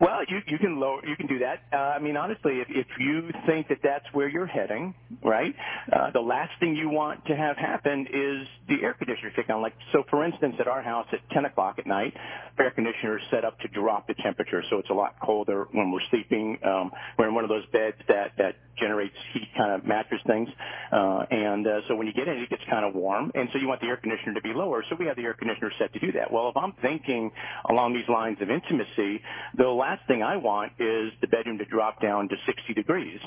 Well, 0.00 0.20
you 0.28 0.40
you 0.48 0.58
can 0.58 0.80
lower 0.80 1.00
you 1.06 1.16
can 1.16 1.28
do 1.28 1.38
that. 1.40 1.62
Uh, 1.72 1.76
I 1.76 1.98
mean, 2.00 2.16
honestly, 2.16 2.54
if 2.60 2.68
if 2.70 2.86
you 2.98 3.30
think 3.46 3.68
that 3.68 3.78
that's 3.84 4.04
where 4.12 4.28
you're 4.28 4.46
heading, 4.46 4.94
right? 5.24 5.54
Uh, 5.92 6.10
the 6.12 6.20
last 6.20 6.50
thing 6.60 6.74
you 6.74 6.90
want 6.90 7.24
to 7.26 7.36
have 7.36 7.56
happen 7.56 8.06
is 8.12 8.48
the 8.68 8.82
air 8.84 8.94
conditioner 8.94 9.30
kick 9.36 9.50
on. 9.50 9.62
Like 9.62 9.74
so, 9.92 10.02
for 10.10 10.24
instance, 10.24 10.56
at 10.58 10.66
our 10.66 10.82
house 10.82 11.06
at 11.12 11.20
10 11.32 11.44
o'clock 11.44 11.76
at 11.78 11.86
night, 11.86 12.14
air 12.58 12.72
conditioner 12.72 13.18
is 13.18 13.24
set 13.30 13.44
up 13.44 13.58
to 13.60 13.68
drop 13.68 14.08
the 14.08 14.14
temperature, 14.22 14.62
so 14.70 14.78
it's 14.78 14.90
a 14.90 14.94
lot 14.94 15.14
colder 15.24 15.68
when 15.72 15.92
we're 15.92 16.02
sleeping. 16.10 16.58
Um, 16.64 16.90
we're 17.18 17.28
in 17.28 17.34
one 17.34 17.44
of 17.44 17.50
those 17.50 17.66
beds 17.72 17.96
that 18.08 18.32
that 18.38 18.56
generates 18.80 19.14
heat 19.34 19.48
kind 19.56 19.72
of 19.72 19.86
mattress 19.86 20.20
things, 20.26 20.48
uh, 20.92 21.24
and 21.30 21.66
uh, 21.66 21.80
so 21.88 21.94
when 21.94 22.08
you 22.08 22.12
get 22.14 22.28
in, 22.28 22.38
it 22.38 22.50
gets 22.50 22.62
kind 22.68 22.84
of 22.84 22.94
warm, 22.94 23.30
and 23.34 23.48
so 23.52 23.58
you 23.58 23.68
want 23.68 23.80
the 23.80 23.86
air 23.86 23.98
conditioner 23.98 24.34
to 24.34 24.40
be 24.40 24.52
lower. 24.54 24.84
So 24.90 24.96
we 24.98 25.06
have 25.06 25.16
the 25.16 25.22
air 25.22 25.34
conditioner 25.34 25.70
set 25.78 25.92
to 25.92 26.00
do 26.00 26.12
that. 26.12 26.32
Well, 26.32 26.48
if 26.48 26.56
I'm 26.56 26.72
thinking 26.82 27.30
along 27.70 27.94
these 27.94 28.08
lines 28.08 28.38
of 28.42 28.50
intimacy, 28.50 29.22
the 29.56 29.68
last 29.68 29.89
last 29.90 30.06
thing 30.06 30.22
I 30.22 30.36
want 30.36 30.72
is 30.78 31.12
the 31.20 31.26
bedroom 31.26 31.58
to 31.58 31.64
drop 31.64 32.00
down 32.00 32.28
to 32.28 32.36
60 32.46 32.74
degrees 32.74 33.18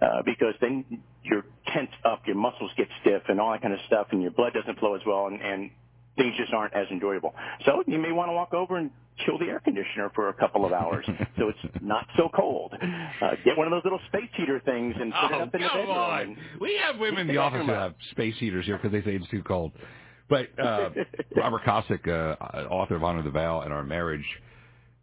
uh, 0.00 0.22
because 0.24 0.54
then 0.60 0.84
you're 1.24 1.44
tense 1.72 1.90
up, 2.04 2.22
your 2.26 2.36
muscles 2.36 2.70
get 2.76 2.86
stiff, 3.00 3.22
and 3.28 3.40
all 3.40 3.52
that 3.52 3.62
kind 3.62 3.74
of 3.74 3.80
stuff, 3.86 4.08
and 4.12 4.22
your 4.22 4.30
blood 4.30 4.52
doesn't 4.52 4.78
flow 4.78 4.94
as 4.94 5.02
well, 5.06 5.26
and, 5.26 5.40
and 5.40 5.70
things 6.16 6.34
just 6.38 6.52
aren't 6.52 6.74
as 6.74 6.86
enjoyable. 6.90 7.34
So 7.64 7.82
you 7.86 7.98
may 7.98 8.12
want 8.12 8.28
to 8.28 8.34
walk 8.34 8.54
over 8.54 8.76
and 8.76 8.90
chill 9.26 9.38
the 9.38 9.46
air 9.46 9.60
conditioner 9.60 10.10
for 10.14 10.28
a 10.28 10.34
couple 10.34 10.64
of 10.64 10.72
hours 10.72 11.04
so 11.38 11.48
it's 11.48 11.74
not 11.82 12.06
so 12.16 12.28
cold. 12.34 12.72
Uh, 12.80 13.30
get 13.44 13.56
one 13.56 13.66
of 13.66 13.72
those 13.72 13.84
little 13.84 14.00
space 14.08 14.30
heater 14.36 14.60
things 14.64 14.94
and 15.00 15.12
put 15.12 15.32
oh, 15.32 15.36
it 15.36 15.42
up 15.42 15.54
in 15.54 15.60
the 15.60 15.68
bedroom. 15.68 15.90
On. 15.90 16.36
We 16.60 16.78
have 16.84 16.98
women 16.98 17.22
in 17.22 17.26
the 17.26 17.38
office 17.38 17.62
who 17.66 17.72
have 17.72 17.94
space 18.12 18.34
heaters 18.38 18.64
here 18.66 18.76
because 18.76 18.92
they 18.92 19.02
say 19.02 19.16
it's 19.16 19.28
too 19.28 19.42
cold. 19.42 19.72
But 20.28 20.48
uh, 20.58 20.90
Robert 21.36 21.62
Kosick, 21.66 22.08
uh, 22.08 22.36
author 22.68 22.96
of 22.96 23.02
Honor 23.02 23.22
the 23.22 23.30
Vow 23.30 23.60
and 23.62 23.72
Our 23.72 23.84
Marriage, 23.84 24.24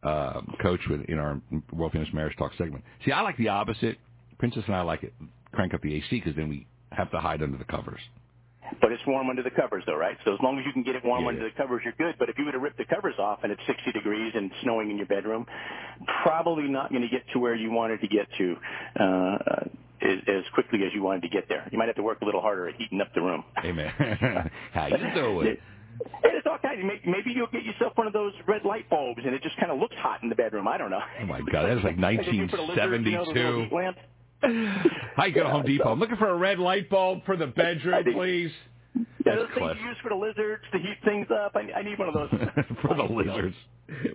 uh, 0.04 0.42
coach 0.62 0.82
with 0.90 1.02
in 1.04 1.20
our 1.20 1.42
world 1.74 1.92
famous 1.92 2.10
marriage 2.14 2.36
talk 2.38 2.52
segment. 2.58 2.84
See, 3.06 3.12
I 3.12 3.22
like 3.22 3.38
the 3.38 3.50
opposite. 3.50 3.98
Princess 4.38 4.64
and 4.68 4.76
I 4.76 4.82
like 4.82 5.04
it. 5.04 5.14
Crank 5.52 5.74
up 5.74 5.82
the 5.82 5.96
AC 5.96 6.08
because 6.12 6.36
then 6.36 6.50
we 6.50 6.68
have 6.92 7.12
to 7.12 7.20
hide 7.20 7.42
under 7.42 7.58
the 7.58 7.66
covers. 7.66 8.00
But 8.82 8.92
it's 8.92 9.02
warm 9.08 9.30
under 9.30 9.42
the 9.42 9.50
covers, 9.50 9.84
though, 9.86 9.96
right? 9.96 10.18
So 10.26 10.34
as 10.34 10.40
long 10.44 10.60
as 10.60 10.66
you 10.66 10.72
can 10.72 10.84
get 10.84 10.96
it 10.96 11.04
warm 11.04 11.24
yeah. 11.24 11.30
under 11.30 11.44
the 11.44 11.56
covers, 11.56 11.82
you're 11.84 11.94
good. 11.98 12.16
But 12.20 12.30
if 12.30 12.38
you 12.38 12.46
were 12.46 12.52
to 12.52 12.60
rip 12.60 12.78
the 12.78 12.86
covers 12.86 13.16
off 13.18 13.40
and 13.44 13.52
it's 13.52 13.62
60 13.66 13.92
degrees 13.92 14.34
and 14.36 14.52
snowing 14.62 14.92
in 14.92 14.98
your 14.98 15.08
bedroom, 15.08 15.46
probably 16.24 16.68
not 16.68 16.92
going 16.92 17.02
to 17.02 17.08
get 17.08 17.24
to 17.34 17.40
where 17.40 17.56
you 17.56 17.72
wanted 17.72 18.02
to 18.02 18.08
get 18.08 18.28
to 18.38 18.56
uh, 19.00 19.38
as, 20.02 20.18
as 20.28 20.44
quickly 20.54 20.84
as 20.86 20.94
you 20.94 21.02
wanted 21.02 21.24
to 21.24 21.30
get 21.30 21.50
there. 21.50 21.68
You 21.72 21.78
might 21.78 21.88
have 21.88 21.96
to 21.96 22.04
work 22.04 22.22
a 22.22 22.26
little 22.26 22.42
harder 22.42 22.68
at 22.70 22.76
heating 22.76 23.02
up 23.02 23.14
the 23.16 23.22
room. 23.22 23.44
Amen. 23.64 23.92
How 24.74 24.88
you 24.88 24.98
doing? 25.16 25.58
And 26.24 26.32
it's 26.34 26.48
all 26.48 26.58
kinds. 26.58 26.69
Maybe 26.84 27.32
you'll 27.36 27.48
get 27.48 27.64
yourself 27.64 27.94
one 27.96 28.08
of 28.08 28.14
those 28.14 28.34
red 28.48 28.64
light 28.66 28.90
bulbs, 28.90 29.22
and 29.26 29.34
it 29.34 29.42
just 29.44 29.58
kind 29.58 29.72
of 29.72 29.80
looks 29.80 29.96
hot 29.98 30.22
in 30.24 30.30
the 30.30 30.36
bedroom. 30.36 30.68
I 30.68 30.78
don't 30.78 30.92
know. 30.92 31.02
Oh 31.22 31.26
my 31.26 31.40
God, 31.40 31.66
that 31.66 31.78
is 31.78 31.84
like 31.84 31.98
1972. 32.00 33.70
Hi, 34.42 35.26
you 35.26 35.34
go 35.34 35.44
to 35.44 35.50
Home 35.50 35.66
Depot. 35.66 35.92
I'm 35.92 36.00
looking 36.00 36.16
for 36.18 36.30
a 36.30 36.38
red 36.38 36.60
light 36.60 36.90
bulb 36.90 37.26
for 37.26 37.36
the 37.36 37.48
bedroom, 37.48 38.04
please. 38.14 38.52
Yeah, 39.26 39.36
those 39.36 39.50
things 39.56 39.72
you 39.80 39.88
use 39.88 39.98
for 40.02 40.10
the 40.10 40.16
lizards 40.16 40.64
to 40.72 40.80
heat 40.80 40.98
things 41.06 41.28
up. 41.32 41.56
I, 41.56 41.80
I 41.80 41.84
need 41.84 42.00
one 42.00 42.08
of 42.08 42.14
those. 42.14 42.30
for 42.82 42.96
the 42.96 43.04
lizards. 43.04 43.56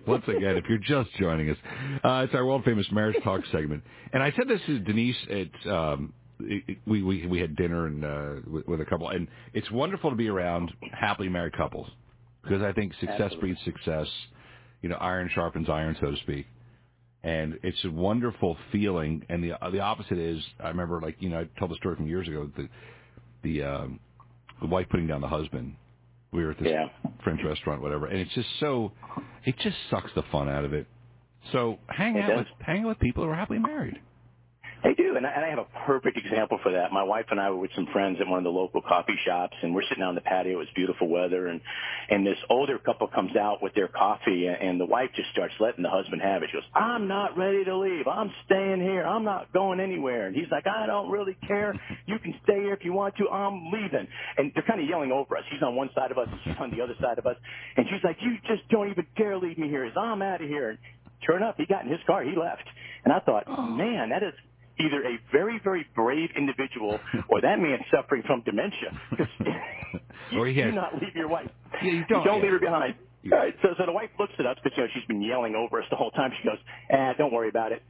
Once 0.07 0.23
again, 0.27 0.57
if 0.57 0.65
you're 0.69 0.77
just 0.77 1.09
joining 1.17 1.49
us, 1.49 1.57
uh, 2.03 2.23
it's 2.25 2.33
our 2.33 2.45
world 2.45 2.63
famous 2.63 2.87
marriage 2.91 3.21
talk 3.23 3.41
segment. 3.51 3.83
And 4.13 4.23
I 4.23 4.31
said 4.31 4.47
this 4.47 4.61
to 4.67 4.79
Denise 4.79 5.15
at 5.29 5.71
um, 5.71 6.13
we 6.39 7.03
we 7.03 7.25
we 7.27 7.39
had 7.39 7.55
dinner 7.55 7.87
and 7.87 8.03
uh, 8.03 8.33
with, 8.47 8.67
with 8.67 8.81
a 8.81 8.85
couple, 8.85 9.09
and 9.09 9.27
it's 9.53 9.69
wonderful 9.71 10.09
to 10.09 10.15
be 10.15 10.27
around 10.27 10.71
happily 10.91 11.29
married 11.29 11.53
couples 11.53 11.87
because 12.45 12.63
I 12.63 12.71
think 12.73 12.93
success 12.93 13.19
Absolutely. 13.19 13.39
breeds 13.39 13.59
success. 13.65 14.07
You 14.81 14.89
know, 14.89 14.97
iron 14.97 15.29
sharpens 15.33 15.67
iron, 15.69 15.97
so 15.99 16.11
to 16.11 16.17
speak. 16.17 16.45
And 17.23 17.57
it's 17.63 17.83
a 17.85 17.89
wonderful 17.89 18.55
feeling. 18.71 19.25
And 19.29 19.43
the 19.43 19.53
the 19.71 19.79
opposite 19.79 20.19
is, 20.19 20.41
I 20.63 20.69
remember, 20.69 21.01
like 21.01 21.15
you 21.19 21.29
know, 21.29 21.39
I 21.39 21.59
told 21.59 21.71
the 21.71 21.75
story 21.75 21.95
from 21.95 22.07
years 22.07 22.27
ago. 22.27 22.49
The 22.55 22.69
the 23.43 23.63
um, 23.63 23.99
the 24.61 24.67
wife 24.67 24.87
putting 24.89 25.07
down 25.07 25.21
the 25.21 25.27
husband. 25.27 25.75
We 26.31 26.43
were 26.43 26.51
at 26.51 26.59
this 26.59 26.67
yeah. 26.69 26.87
French 27.23 27.39
restaurant, 27.45 27.81
whatever, 27.81 28.07
and 28.07 28.19
it's 28.19 28.33
just 28.33 28.49
so, 28.59 28.91
it 29.45 29.55
just 29.59 29.77
sucks 29.89 30.11
the 30.15 30.23
fun 30.33 30.49
out 30.49 30.65
of 30.65 30.73
it. 30.73 30.85
So 31.53 31.77
hang 31.87 32.17
it 32.17 32.23
out 32.23 32.29
does. 32.29 32.37
with 32.39 32.47
hang 32.59 32.81
out 32.83 32.89
with 32.89 32.99
people 32.99 33.23
who 33.23 33.29
are 33.29 33.35
happily 33.35 33.59
married. 33.59 33.99
They 34.85 34.93
do, 34.93 35.17
and 35.17 35.25
I, 35.25 35.31
and 35.31 35.43
I 35.43 35.49
have 35.49 35.57
a 35.57 35.65
perfect 35.87 36.15
example 36.15 36.59
for 36.61 36.71
that. 36.73 36.91
My 36.91 37.01
wife 37.01 37.25
and 37.31 37.41
I 37.41 37.49
were 37.49 37.57
with 37.57 37.71
some 37.73 37.87
friends 37.91 38.19
at 38.21 38.27
one 38.27 38.37
of 38.37 38.43
the 38.43 38.51
local 38.51 38.83
coffee 38.83 39.17
shops, 39.25 39.57
and 39.63 39.73
we're 39.73 39.81
sitting 39.89 40.03
on 40.03 40.13
the 40.13 40.21
patio. 40.21 40.53
It 40.53 40.57
was 40.57 40.67
beautiful 40.75 41.09
weather, 41.09 41.47
and 41.47 41.59
and 42.11 42.25
this 42.25 42.37
older 42.51 42.77
couple 42.77 43.07
comes 43.07 43.35
out 43.35 43.63
with 43.63 43.73
their 43.73 43.87
coffee, 43.87 44.45
and 44.45 44.79
the 44.79 44.85
wife 44.85 45.09
just 45.15 45.29
starts 45.31 45.55
letting 45.59 45.81
the 45.81 45.89
husband 45.89 46.21
have 46.21 46.43
it. 46.43 46.51
She 46.51 46.57
goes, 46.57 46.69
"I'm 46.75 47.07
not 47.07 47.35
ready 47.35 47.65
to 47.65 47.75
leave. 47.75 48.07
I'm 48.07 48.31
staying 48.45 48.79
here. 48.79 49.03
I'm 49.03 49.23
not 49.23 49.51
going 49.53 49.79
anywhere." 49.79 50.27
And 50.27 50.35
he's 50.35 50.51
like, 50.51 50.67
"I 50.67 50.85
don't 50.85 51.09
really 51.09 51.35
care. 51.47 51.73
You 52.05 52.19
can 52.19 52.35
stay 52.43 52.61
here 52.61 52.73
if 52.73 52.85
you 52.85 52.93
want 52.93 53.15
to. 53.17 53.27
I'm 53.29 53.71
leaving." 53.71 54.07
And 54.37 54.51
they're 54.53 54.63
kind 54.63 54.79
of 54.79 54.87
yelling 54.87 55.11
over 55.11 55.35
us. 55.35 55.43
He's 55.49 55.63
on 55.63 55.75
one 55.75 55.89
side 55.95 56.11
of 56.11 56.19
us, 56.19 56.27
and 56.29 56.39
she's 56.43 56.55
on 56.59 56.69
the 56.69 56.81
other 56.81 56.93
side 57.01 57.17
of 57.17 57.25
us, 57.25 57.37
and 57.75 57.87
she's 57.89 58.03
like, 58.03 58.17
"You 58.21 58.37
just 58.45 58.69
don't 58.69 58.91
even 58.91 59.07
dare 59.17 59.35
leave 59.35 59.57
me 59.57 59.67
here. 59.67 59.91
I'm 59.97 60.21
out 60.21 60.41
of 60.41 60.47
here." 60.47 60.69
And 60.69 60.77
sure 61.25 61.37
enough, 61.37 61.55
he 61.57 61.65
got 61.65 61.85
in 61.85 61.89
his 61.89 62.01
car. 62.05 62.21
He 62.21 62.35
left, 62.35 62.69
and 63.03 63.11
I 63.11 63.19
thought, 63.19 63.45
oh. 63.47 63.63
"Man, 63.63 64.09
that 64.09 64.21
is." 64.21 64.33
Either 64.79 65.03
a 65.03 65.17
very, 65.31 65.59
very 65.63 65.85
brave 65.95 66.29
individual 66.37 66.99
or 67.29 67.41
that 67.41 67.59
man's 67.59 67.83
suffering 67.93 68.23
from 68.25 68.41
dementia. 68.41 68.91
or 70.37 70.47
he 70.47 70.57
has, 70.59 70.69
do 70.69 70.75
not 70.75 70.93
leave 70.95 71.15
your 71.15 71.27
wife. 71.27 71.49
Yeah, 71.83 71.91
you 71.91 72.05
don't. 72.07 72.19
You 72.19 72.25
don't 72.25 72.41
leave 72.41 72.51
her 72.51 72.59
behind. 72.59 72.95
All 73.31 73.39
right, 73.39 73.55
so, 73.63 73.69
so 73.79 73.85
the 73.87 73.91
wife 73.91 74.11
looks 74.19 74.33
at 74.37 74.45
us 74.45 74.57
because, 74.63 74.77
you 74.77 74.83
know, 74.83 74.89
she's 74.93 75.05
been 75.07 75.21
yelling 75.21 75.55
over 75.55 75.81
us 75.81 75.87
the 75.89 75.95
whole 75.95 76.11
time. 76.11 76.31
She 76.41 76.47
goes, 76.47 76.59
ah, 76.93 77.13
don't 77.17 77.33
worry 77.33 77.49
about 77.49 77.71
it. 77.71 77.81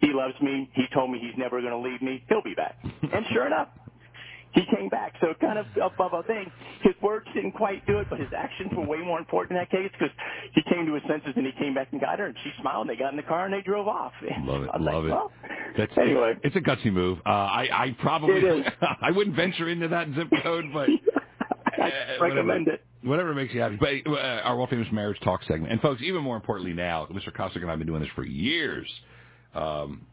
He 0.00 0.12
loves 0.14 0.32
me. 0.40 0.70
He 0.74 0.84
told 0.94 1.10
me 1.10 1.18
he's 1.20 1.36
never 1.36 1.60
going 1.60 1.72
to 1.72 1.78
leave 1.78 2.00
me. 2.00 2.24
He'll 2.28 2.42
be 2.42 2.54
back. 2.54 2.78
and 2.82 3.26
sure 3.32 3.46
enough, 3.46 3.68
he 4.54 4.62
came 4.74 4.88
back. 4.88 5.14
So 5.20 5.34
kind 5.40 5.58
of 5.58 5.66
above 5.82 6.12
a 6.14 6.22
thing. 6.24 6.50
His 6.82 6.94
words 7.02 7.26
didn't 7.34 7.52
quite 7.52 7.86
do 7.86 7.98
it, 7.98 8.06
but 8.10 8.18
his 8.18 8.28
actions 8.36 8.70
were 8.76 8.84
way 8.86 8.98
more 8.98 9.18
important 9.18 9.58
in 9.58 9.62
that 9.62 9.70
case 9.70 9.90
because 9.92 10.14
he 10.54 10.62
came 10.72 10.86
to 10.86 10.94
his 10.94 11.02
senses 11.08 11.32
and 11.36 11.44
he 11.46 11.52
came 11.52 11.74
back 11.74 11.88
and 11.92 12.00
got 12.00 12.18
her, 12.18 12.26
and 12.26 12.36
she 12.44 12.50
smiled. 12.60 12.88
and 12.88 12.90
They 12.90 12.98
got 13.00 13.12
in 13.12 13.16
the 13.16 13.22
car 13.22 13.44
and 13.44 13.54
they 13.54 13.60
drove 13.62 13.88
off. 13.88 14.12
Love 14.44 14.62
it, 14.64 14.70
I 14.72 14.78
love 14.78 15.04
like, 15.04 15.12
it. 15.12 15.14
Well, 15.14 15.32
That's 15.76 15.98
anyway. 15.98 16.34
It's 16.42 16.56
a 16.56 16.60
gutsy 16.60 16.92
move. 16.92 17.18
Uh, 17.26 17.30
I 17.30 17.68
I 17.72 17.96
probably 18.00 18.42
I 19.02 19.10
wouldn't 19.10 19.36
venture 19.36 19.68
into 19.68 19.88
that 19.88 20.08
zip 20.14 20.28
code, 20.42 20.66
but 20.72 20.88
I 21.78 21.88
uh, 21.88 22.22
recommend 22.22 22.66
whatever, 22.66 22.70
it. 22.70 22.84
Whatever 23.02 23.34
makes 23.34 23.54
you 23.54 23.60
happy. 23.60 23.76
But 23.76 24.10
uh, 24.10 24.16
our 24.44 24.56
world 24.56 24.70
famous 24.70 24.88
marriage 24.92 25.18
talk 25.20 25.42
segment, 25.44 25.72
and 25.72 25.80
folks, 25.80 26.02
even 26.02 26.22
more 26.22 26.36
importantly 26.36 26.72
now, 26.72 27.06
Mr. 27.06 27.34
Kosick 27.34 27.56
and 27.56 27.66
I 27.66 27.70
have 27.70 27.78
been 27.78 27.86
doing 27.88 28.00
this 28.00 28.10
for 28.14 28.24
years. 28.24 28.88
Um, 29.54 30.06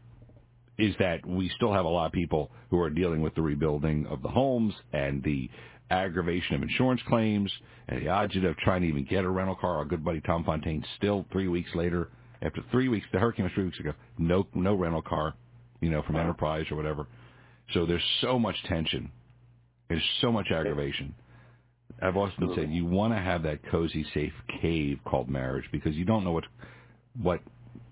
is 0.78 0.94
that 0.98 1.24
we 1.26 1.50
still 1.56 1.72
have 1.72 1.84
a 1.84 1.88
lot 1.88 2.06
of 2.06 2.12
people 2.12 2.50
who 2.70 2.80
are 2.80 2.90
dealing 2.90 3.22
with 3.22 3.34
the 3.34 3.42
rebuilding 3.42 4.06
of 4.06 4.22
the 4.22 4.28
homes 4.28 4.74
and 4.92 5.22
the 5.22 5.50
aggravation 5.90 6.56
of 6.56 6.62
insurance 6.62 7.00
claims 7.08 7.50
and 7.88 8.02
the 8.02 8.08
odds 8.08 8.36
of 8.36 8.56
trying 8.58 8.82
to 8.82 8.88
even 8.88 9.04
get 9.04 9.24
a 9.24 9.28
rental 9.28 9.54
car. 9.54 9.76
Our 9.76 9.84
good 9.84 10.04
buddy 10.04 10.20
Tom 10.20 10.44
Fontaine 10.44 10.84
still 10.96 11.24
three 11.32 11.48
weeks 11.48 11.70
later, 11.74 12.08
after 12.42 12.62
three 12.70 12.88
weeks, 12.88 13.06
the 13.12 13.18
hurricane 13.18 13.44
was 13.44 13.52
three 13.54 13.64
weeks 13.64 13.80
ago, 13.80 13.92
no 14.18 14.46
no 14.54 14.74
rental 14.74 15.02
car, 15.02 15.34
you 15.80 15.90
know, 15.90 16.02
from 16.02 16.16
Enterprise 16.16 16.66
or 16.70 16.76
whatever. 16.76 17.06
So 17.72 17.86
there's 17.86 18.04
so 18.20 18.38
much 18.38 18.56
tension. 18.68 19.10
There's 19.88 20.04
so 20.20 20.30
much 20.30 20.48
aggravation. 20.50 21.14
I've 22.02 22.16
often 22.16 22.46
been 22.46 22.56
saying 22.56 22.72
you 22.72 22.84
want 22.84 23.14
to 23.14 23.18
have 23.18 23.42
that 23.44 23.60
cozy, 23.70 24.04
safe 24.12 24.32
cave 24.60 24.98
called 25.06 25.30
marriage 25.30 25.64
because 25.72 25.94
you 25.94 26.04
don't 26.04 26.24
know 26.24 26.32
what 26.32 26.44
what 27.20 27.40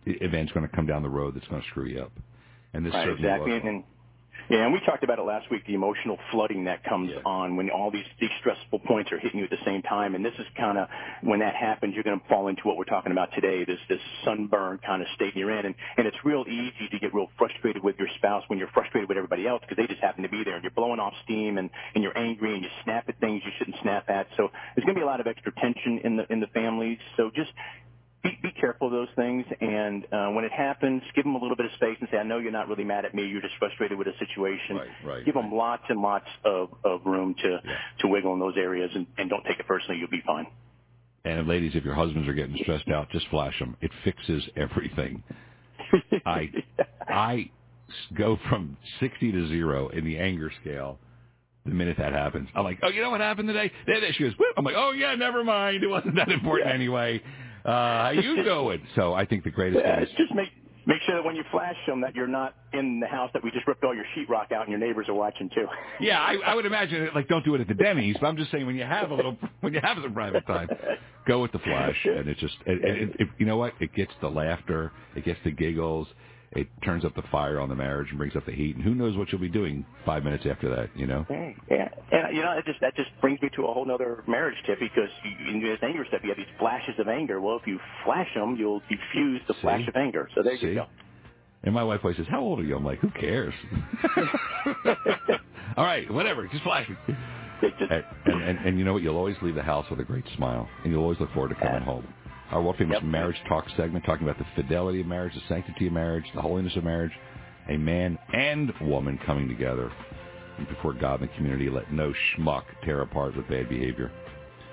event's 0.04 0.52
going 0.52 0.68
to 0.68 0.76
come 0.76 0.86
down 0.86 1.02
the 1.02 1.08
road 1.08 1.34
that's 1.34 1.48
going 1.48 1.62
to 1.62 1.68
screw 1.68 1.86
you 1.86 2.00
up. 2.00 2.12
And 2.74 2.84
this 2.84 2.92
Right, 2.92 3.04
certainly 3.06 3.22
exactly. 3.28 3.52
was. 3.52 3.62
And, 3.64 3.84
yeah, 4.50 4.64
and 4.64 4.74
we 4.74 4.80
talked 4.80 5.02
about 5.02 5.18
it 5.18 5.22
last 5.22 5.48
week, 5.50 5.64
the 5.66 5.72
emotional 5.72 6.18
flooding 6.30 6.64
that 6.64 6.84
comes 6.84 7.10
Yeah. 7.10 7.20
on 7.24 7.56
when 7.56 7.70
all 7.70 7.90
these, 7.90 8.04
these 8.20 8.30
stressful 8.40 8.80
points 8.80 9.10
are 9.10 9.18
hitting 9.18 9.38
you 9.38 9.44
at 9.44 9.50
the 9.50 9.64
same 9.64 9.80
time. 9.80 10.14
And 10.14 10.22
this 10.22 10.34
is 10.38 10.46
kind 10.54 10.76
of 10.76 10.86
when 11.22 11.38
that 11.40 11.54
happens, 11.54 11.94
you're 11.94 12.04
going 12.04 12.20
to 12.20 12.26
fall 12.26 12.48
into 12.48 12.60
what 12.64 12.76
we're 12.76 12.84
talking 12.84 13.10
about 13.12 13.32
today, 13.32 13.64
this 13.64 13.78
this 13.88 14.00
sunburn 14.22 14.80
kind 14.84 15.00
of 15.00 15.08
state 15.14 15.34
you're 15.34 15.50
in. 15.50 15.64
And, 15.64 15.74
and 15.96 16.06
it's 16.06 16.16
real 16.24 16.44
easy 16.46 16.88
to 16.90 16.98
get 16.98 17.14
real 17.14 17.30
frustrated 17.38 17.82
with 17.82 17.96
your 17.98 18.08
spouse 18.16 18.44
when 18.48 18.58
you're 18.58 18.68
frustrated 18.74 19.08
with 19.08 19.16
everybody 19.16 19.46
else 19.48 19.62
because 19.62 19.78
they 19.78 19.86
just 19.86 20.02
happen 20.02 20.22
to 20.24 20.28
be 20.28 20.44
there 20.44 20.56
and 20.56 20.62
you're 20.62 20.72
blowing 20.72 21.00
off 21.00 21.14
steam 21.24 21.56
and, 21.56 21.70
and 21.94 22.04
you're 22.04 22.16
angry 22.18 22.52
and 22.52 22.62
you 22.62 22.68
snap 22.82 23.08
at 23.08 23.18
things 23.20 23.40
you 23.46 23.52
shouldn't 23.56 23.78
snap 23.80 24.10
at. 24.10 24.26
So 24.36 24.50
there's 24.76 24.84
going 24.84 24.94
to 24.96 25.00
be 25.00 25.04
a 25.04 25.06
lot 25.06 25.20
of 25.20 25.26
extra 25.26 25.52
tension 25.52 26.00
in 26.04 26.16
the 26.16 26.30
in 26.30 26.40
the 26.40 26.48
families. 26.48 26.98
So 27.16 27.30
just 27.34 27.50
be, 28.24 28.38
be 28.42 28.50
careful 28.60 28.88
of 28.88 28.92
those 28.92 29.08
things. 29.14 29.44
And 29.60 30.04
uh, 30.12 30.28
when 30.30 30.44
it 30.44 30.52
happens, 30.52 31.02
give 31.14 31.24
them 31.24 31.34
a 31.36 31.38
little 31.38 31.56
bit 31.56 31.66
of 31.66 31.72
space 31.76 31.96
and 32.00 32.08
say, 32.10 32.18
I 32.18 32.24
know 32.24 32.38
you're 32.38 32.50
not 32.50 32.68
really 32.68 32.82
mad 32.84 33.04
at 33.04 33.14
me. 33.14 33.24
You're 33.26 33.42
just 33.42 33.54
frustrated 33.60 33.96
with 33.96 34.08
a 34.08 34.18
situation. 34.18 34.76
Right, 34.76 34.88
right, 35.04 35.24
give 35.24 35.34
them 35.34 35.52
lots 35.52 35.84
and 35.88 36.00
lots 36.02 36.26
of, 36.44 36.70
of 36.84 37.02
room 37.06 37.34
to, 37.42 37.58
Yeah. 37.64 37.76
to 38.00 38.08
wiggle 38.08 38.32
in 38.34 38.40
those 38.40 38.56
areas 38.56 38.90
and, 38.94 39.06
and 39.18 39.30
don't 39.30 39.44
take 39.44 39.60
it 39.60 39.66
personally. 39.68 40.00
You'll 40.00 40.10
be 40.10 40.22
fine. 40.26 40.46
And 41.26 41.46
ladies, 41.48 41.72
if 41.74 41.84
your 41.84 41.94
husbands 41.94 42.28
are 42.28 42.34
getting 42.34 42.56
stressed 42.62 42.88
out, 42.88 43.08
just 43.10 43.28
flash 43.28 43.58
them. 43.58 43.76
It 43.80 43.90
fixes 44.04 44.42
everything. 44.56 45.22
I, 46.26 46.50
I 47.08 47.50
go 48.16 48.38
from 48.48 48.76
sixty 49.00 49.30
to 49.32 49.48
zero 49.48 49.88
in 49.88 50.04
the 50.04 50.18
anger 50.18 50.50
scale 50.60 50.98
the 51.64 51.70
minute 51.72 51.96
that 51.98 52.12
happens. 52.12 52.48
I'm 52.54 52.64
like, 52.64 52.78
oh, 52.82 52.88
you 52.88 53.00
know 53.00 53.10
what 53.10 53.20
happened 53.22 53.48
today? 53.48 53.70
She 54.12 54.24
goes, 54.24 54.34
Whoop. 54.38 54.54
I'm 54.58 54.64
like, 54.64 54.74
oh 54.76 54.90
yeah, 54.92 55.14
never 55.14 55.42
mind. 55.44 55.82
It 55.82 55.86
wasn't 55.88 56.16
that 56.16 56.28
important 56.30 56.68
Yeah. 56.68 56.74
anyway. 56.74 57.22
Uh, 57.64 57.70
how 57.70 58.10
you 58.10 58.44
going? 58.44 58.82
So 58.94 59.14
I 59.14 59.24
think 59.24 59.44
the 59.44 59.50
greatest 59.50 59.82
Yeah, 59.84 59.96
thing 59.96 60.04
is 60.04 60.10
just 60.16 60.34
make 60.34 60.48
make 60.86 61.00
sure 61.06 61.14
that 61.16 61.24
when 61.24 61.34
you 61.34 61.42
flash 61.50 61.76
them 61.86 62.02
that 62.02 62.14
you're 62.14 62.26
not 62.26 62.54
in 62.74 63.00
the 63.00 63.06
house 63.06 63.30
that 63.32 63.42
we 63.42 63.50
just 63.50 63.66
ripped 63.66 63.82
all 63.84 63.94
your 63.94 64.04
sheetrock 64.14 64.52
out 64.52 64.68
and 64.68 64.70
your 64.70 64.78
neighbors 64.78 65.08
are 65.08 65.14
watching 65.14 65.48
too. 65.48 65.66
Yeah, 65.98 66.20
I, 66.20 66.34
I 66.44 66.54
would 66.54 66.66
imagine 66.66 67.02
it, 67.04 67.14
like 67.14 67.26
don't 67.28 67.44
do 67.44 67.54
it 67.54 67.62
at 67.62 67.68
the 67.68 67.74
Denny's, 67.74 68.16
but 68.20 68.26
I'm 68.26 68.36
just 68.36 68.50
saying 68.50 68.66
when 68.66 68.76
you 68.76 68.84
have 68.84 69.10
a 69.10 69.14
little 69.14 69.38
when 69.60 69.72
you 69.72 69.80
have 69.82 69.96
some 70.02 70.12
private 70.12 70.46
time, 70.46 70.68
go 71.26 71.40
with 71.40 71.52
the 71.52 71.58
flash, 71.60 71.96
and 72.04 72.28
it 72.28 72.36
just 72.38 72.56
it, 72.66 72.84
it, 72.84 73.16
it, 73.18 73.28
you 73.38 73.46
know 73.46 73.56
what 73.56 73.72
it 73.80 73.94
gets 73.94 74.12
the 74.20 74.28
laughter, 74.28 74.92
it 75.16 75.24
gets 75.24 75.40
the 75.44 75.50
giggles, 75.50 76.06
it 76.52 76.68
turns 76.84 77.04
up 77.04 77.14
the 77.16 77.22
fire 77.30 77.58
on 77.60 77.68
the 77.68 77.74
marriage 77.74 78.08
and 78.10 78.18
brings 78.18 78.36
up 78.36 78.46
the 78.46 78.52
heat, 78.52 78.76
and 78.76 78.84
who 78.84 78.94
knows 78.94 79.16
what 79.16 79.30
you'll 79.32 79.40
be 79.40 79.48
doing 79.48 79.84
five 80.06 80.24
minutes 80.24 80.44
after 80.50 80.68
that, 80.74 80.90
you 80.96 81.06
know? 81.06 81.24
Yeah, 81.30 81.88
and 82.12 82.36
you 82.36 82.42
know, 82.42 82.52
it 82.58 82.64
just 82.66 82.80
that 82.80 82.94
just 82.96 83.10
brings 83.20 83.40
me 83.42 83.48
to 83.56 83.62
a 83.66 83.72
whole 83.72 83.90
other 83.90 84.22
marriage 84.28 84.56
tip 84.66 84.78
because 84.80 85.08
you, 85.24 85.52
in 85.54 85.62
this 85.62 85.78
anger 85.82 86.04
stuff, 86.08 86.20
you 86.22 86.28
have 86.30 86.38
these 86.38 86.46
flashes 86.58 86.94
of 86.98 87.08
anger. 87.08 87.40
Well, 87.40 87.56
if 87.56 87.66
you 87.66 87.78
flash 88.04 88.28
them, 88.34 88.56
you'll 88.58 88.80
diffuse 88.88 89.40
the 89.48 89.54
See? 89.54 89.60
flash 89.62 89.86
of 89.88 89.96
anger. 89.96 90.28
So 90.34 90.42
there 90.42 90.56
See? 90.58 90.66
you 90.68 90.74
go. 90.76 90.86
And 91.64 91.72
my 91.74 91.82
wife 91.82 92.00
always 92.04 92.18
says, 92.18 92.26
"How 92.28 92.40
old 92.40 92.60
are 92.60 92.62
you?" 92.64 92.76
I'm 92.76 92.84
like, 92.84 92.98
"Who 93.00 93.10
cares?" 93.10 93.54
All 95.76 95.84
right, 95.84 96.10
whatever, 96.12 96.46
just 96.48 96.62
flash 96.62 96.88
me. 96.88 96.96
Just, 97.62 97.90
And, 97.90 98.04
and, 98.26 98.42
and, 98.42 98.58
and 98.66 98.78
you 98.78 98.84
know 98.84 98.92
what? 98.92 99.02
You'll 99.02 99.16
always 99.16 99.36
leave 99.42 99.54
the 99.54 99.62
house 99.62 99.86
with 99.90 99.98
a 100.00 100.04
great 100.04 100.24
smile, 100.36 100.68
and 100.82 100.92
you'll 100.92 101.02
always 101.02 101.18
look 101.20 101.32
forward 101.32 101.48
to 101.48 101.54
coming 101.56 101.74
Yeah. 101.74 101.84
home. 101.84 102.06
Our 102.54 102.62
world 102.62 102.76
famous 102.78 102.94
Yep. 102.94 103.02
marriage 103.02 103.36
talk 103.48 103.68
segment, 103.76 104.04
talking 104.06 104.26
about 104.26 104.38
the 104.38 104.46
fidelity 104.54 105.00
of 105.00 105.06
marriage, 105.06 105.34
the 105.34 105.40
sanctity 105.48 105.88
of 105.88 105.92
marriage, 105.92 106.24
the 106.34 106.40
holiness 106.40 106.74
of 106.76 106.84
marriage, 106.84 107.12
a 107.68 107.76
man 107.76 108.16
and 108.32 108.72
woman 108.80 109.18
coming 109.26 109.48
together 109.48 109.90
before 110.68 110.92
God 110.94 111.20
and 111.20 111.28
the 111.28 111.34
community. 111.34 111.68
Let 111.68 111.92
no 111.92 112.12
schmuck 112.12 112.62
tear 112.84 113.00
apart 113.02 113.36
with 113.36 113.48
bad 113.48 113.68
behavior. 113.68 114.10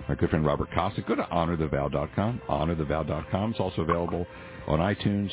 Our 0.07 0.15
good 0.15 0.29
friend 0.29 0.45
Robert 0.45 0.69
Kosick, 0.71 1.07
go 1.07 1.15
to 1.15 1.23
honorthevow.com. 1.23 2.41
Honorthevow.com. 2.47 3.51
It's 3.51 3.59
also 3.59 3.81
available 3.81 4.27
on 4.67 4.79
iTunes. 4.79 5.31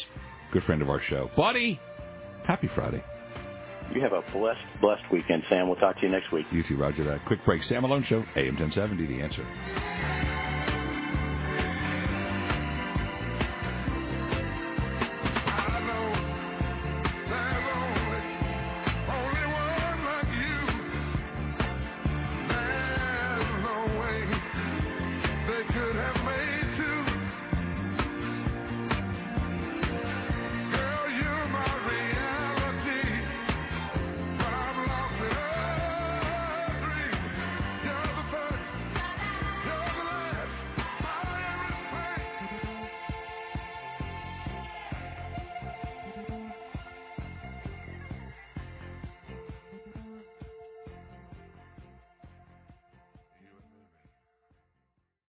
Good 0.52 0.62
friend 0.64 0.80
of 0.80 0.88
our 0.88 1.02
show. 1.10 1.30
Buddy, 1.36 1.78
happy 2.46 2.68
Friday. 2.74 3.02
you 3.94 4.00
have 4.00 4.12
a 4.12 4.22
blessed, 4.32 4.60
blessed 4.80 5.02
weekend, 5.12 5.42
Sam. 5.50 5.66
We'll 5.68 5.76
talk 5.76 5.96
to 5.96 6.02
you 6.02 6.08
next 6.12 6.32
week. 6.32 6.46
You 6.52 6.62
too, 6.68 6.76
Roger 6.76 7.04
that. 7.04 7.24
Quick 7.26 7.44
break. 7.44 7.62
Sam 7.68 7.82
Malone 7.82 8.04
Show, 8.08 8.24
AM 8.36 8.56
1070, 8.56 9.06
The 9.06 9.20
Answer. 9.22 10.27